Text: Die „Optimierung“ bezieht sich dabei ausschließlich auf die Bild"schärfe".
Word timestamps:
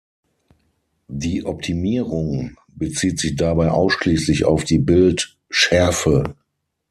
Die 1.09 1.45
„Optimierung“ 1.45 2.57
bezieht 2.69 3.19
sich 3.19 3.35
dabei 3.35 3.69
ausschließlich 3.69 4.45
auf 4.45 4.63
die 4.63 4.79
Bild"schärfe". 4.79 6.35